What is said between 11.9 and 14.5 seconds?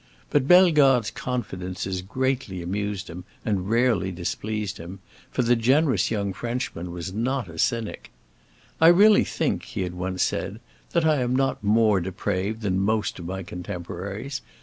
depraved than most of my contemporaries.